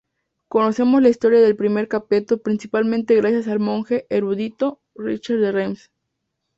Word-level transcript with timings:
Conocemos 0.47 0.99
la 1.03 1.09
historia 1.09 1.41
del 1.41 1.55
primer 1.55 1.87
Capeto 1.87 2.41
principalmente 2.41 3.15
gracias 3.17 3.47
al 3.47 3.59
monje 3.59 4.07
erudito 4.09 4.81
Richer 4.95 5.37
de 5.39 5.51
Reims. 5.51 5.91